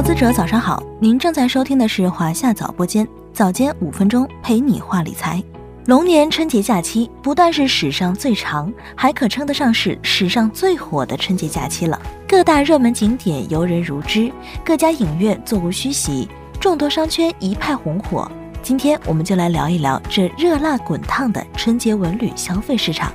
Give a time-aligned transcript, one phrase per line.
[0.00, 5.44] 投资者早上好，您正在收听的是华夏早播间，早间五分钟陪你话理财。
[5.84, 12.00] 龙年春节假期不但是史上最长，还可称得上是史上最火的春节假期了。
[12.26, 14.32] 各大热门景点游人如织，
[14.64, 16.26] 各家影院座无虚席，
[16.58, 18.26] 众多商圈一派红火。
[18.62, 23.12] 今天我们就来聊一聊这热辣滚烫的春节文旅消费市场。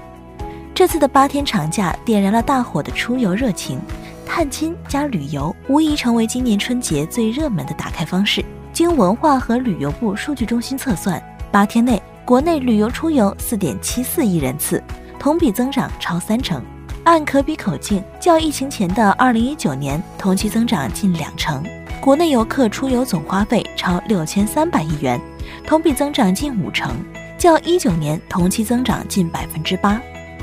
[0.76, 3.80] 这次的八天长假点燃了大伙的出游热情，
[4.26, 8.44] 探亲加旅游无疑成为今年春节最热门的打开方式。
[8.74, 11.22] 经文化和旅游部数据中心测算，
[11.52, 14.84] 八天内国内旅游出游四点七四亿人次，
[15.18, 16.62] 同比增长超三成。
[17.06, 21.64] 按可比口径，较疫情前的二零一九年同期增长近两成。
[22.02, 25.22] 国内游客出游总花费超六千三百亿元，
[25.66, 26.92] 同比增长近五成，
[27.38, 30.02] 较一九年同期增长近百分之八。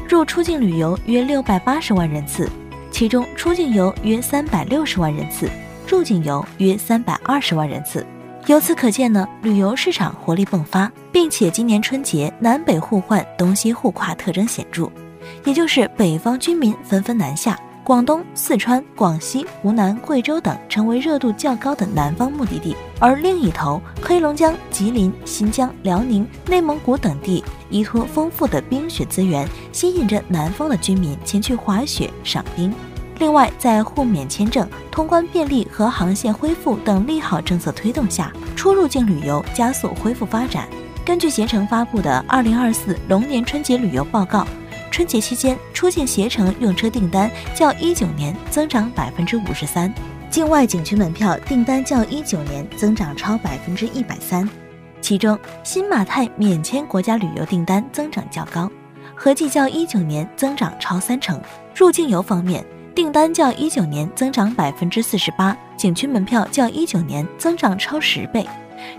[0.09, 2.49] 入出境旅游约六百八十万人次，
[2.93, 5.51] 其中出境游约三百六十万人次，
[5.89, 8.07] 入境游约三百二十万人次。
[8.47, 14.91] 由此可见呢，旅游市场活力迸发，并且今年春节南北互换、东西互跨特征显著，
[15.45, 27.43] 也就是北方居民纷纷南下，广东、四川、广西、湖南、贵州等成为热度较高的南方目的地，而另一头，黑龙江、吉林、新疆、辽宁、内蒙古等地。
[27.69, 32.73] 依托丰富的冰雪资源，吸引着南方的居民前去滑雪、赏冰。
[33.19, 40.69] 另外，在互免签证、通关便利和航线恢复等利好政策推动下，出入境旅游加速恢复发展。
[41.05, 44.43] 根据携程发布的《二零二四龙年春节旅游报告》，
[44.93, 49.93] 春节期间出境携程用车订单较一九年增长百分之五十三，
[50.33, 54.49] 境外景区门票订单较一九年增长超百分之一百三。
[55.03, 58.71] 其中，新马泰免签国家旅游订单增长较高，
[59.15, 61.39] 合计较一九年增长超三成。
[61.75, 68.47] 入境游方面，订单较一九年增长百分之四十八，景区门票较一九年增长超十倍。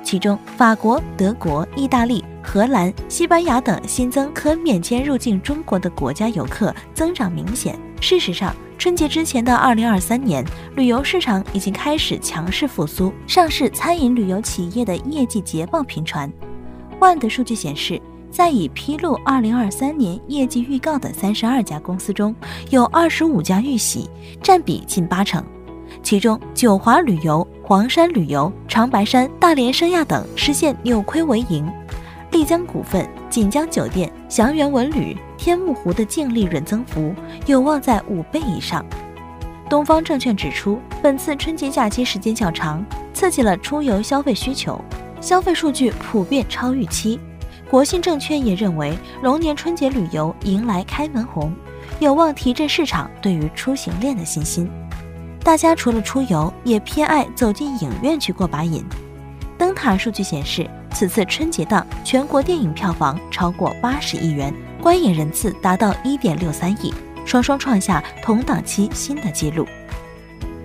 [0.03, 7.75] 其中，法国、德国、意大利、荷兰、西班牙等新增可免签入境中国的国家游客增长明显。
[7.99, 10.43] 事实上，春节之前的二零二三年，
[10.75, 13.13] 旅游市场已经开始强势复苏。
[13.25, 16.29] 上市餐饮旅游企业的业绩捷报频传。
[16.99, 17.97] 万的数据显示，
[18.29, 22.35] 在已披露二零二三年业绩预告的三十二家公司中，
[22.71, 24.09] 有二十五家预喜，
[24.41, 25.41] 占比近八成。
[26.01, 31.65] 其中，九华旅游、黄山旅游、长白山、大连盛亚等实现扭亏为盈。
[32.31, 37.13] 丽江股份、锦江酒店、祥源文旅、天目湖的净利润增幅
[37.47, 38.85] 有望在五倍以上。
[39.69, 42.81] 东方证券指出，本次春节假期时间较长，
[43.13, 44.79] 刺激了出游消费需求，
[45.19, 47.19] 消费数据普遍超预期。
[47.69, 51.53] 国信证券也认为，龙年春节旅游迎来开门红，
[51.99, 54.71] 有望提振市场对于出行链的信心。
[55.43, 58.81] 大家除了出游，也偏爱走进影院去过把瘾。
[59.57, 60.65] 灯塔数据显示。
[60.93, 66.93] 此次春节档全国电影票房超过八十亿元，观影人次达到一点六三亿，
[67.25, 69.67] 双双创下同档期新的纪录。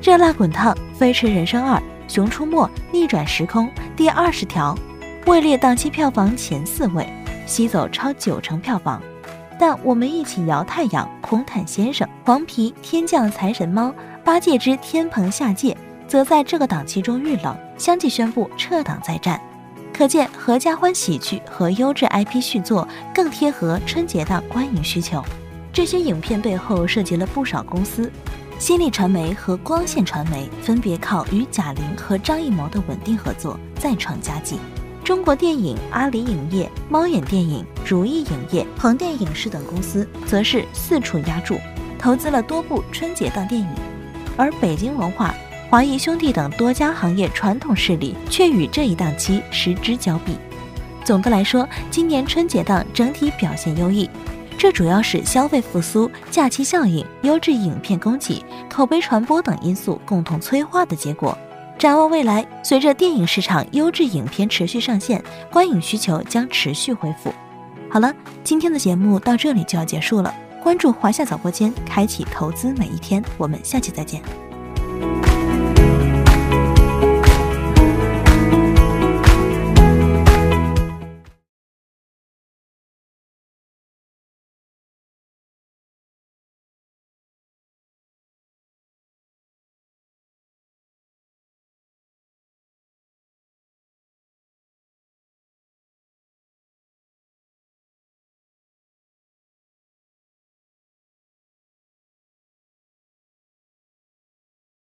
[0.03, 4.77] 热辣滚烫，《飞驰人生二》《熊出没》逆转时空第二十条
[5.27, 7.09] 位列档期票房前四位，
[7.47, 9.03] 吸走超九成票房。
[9.59, 19.41] 但我们一起摇太阳、红毯先生、黄皮天降财神猫、八戒之天蓬下界，则在这个档期中遇冷，相继宣布撤档再战。
[19.98, 25.20] 可见，合家欢喜剧和优质 IP 续作更贴合春节档观影需求。
[25.72, 28.09] 这些影片背后涉及了不少公司，
[28.60, 34.60] 新力传媒和光线传媒分别靠与贾玲和张艺谋的稳定合作再创佳绩。
[35.03, 41.59] 中国电影、阿里影业、猫眼电影、如意影业、横店影视等公司则是四处压注，
[41.98, 43.69] 投资了多部春节档电影，
[44.36, 45.34] 而北京文化。
[45.71, 50.37] 华谊兄弟等多家行业传统势力却与这一档期失之交臂。
[51.05, 54.09] 总的来说，今年春节档整体表现优异，
[54.57, 61.37] 这主要是消费复苏、假期效应、优质影片供给、口碑传播等因素共同催化的结果。
[61.78, 65.22] 展望未来，随着电影市场优质影片持续上线，
[65.53, 67.33] 观影需求将持续恢复。
[67.91, 70.34] 好了，今天的节目到这里就要结束了。
[70.63, 73.22] 关注华夏早播间，开启投资每一天。
[73.37, 74.47] 我们下期再见。